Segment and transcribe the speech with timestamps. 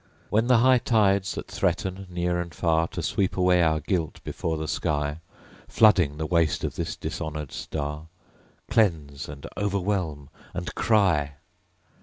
[0.31, 4.57] When the high tides that threaten near and far To sweep away our guilt before
[4.57, 5.19] the sky,
[5.67, 8.07] Flooding the waste of this dishonored Star,
[8.67, 11.33] Cleanse, and o'erwhelm, and cry!